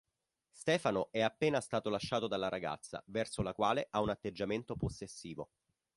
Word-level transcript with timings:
Stefano 0.49 1.09
è 1.11 1.21
appena 1.21 1.61
stato 1.61 1.91
lasciato 1.91 2.25
dalla 2.27 2.49
ragazza, 2.49 3.03
verso 3.05 3.43
la 3.43 3.53
quale 3.53 3.85
ha 3.91 4.01
un 4.01 4.09
atteggiamento 4.09 4.75
possessivo. 4.75 5.51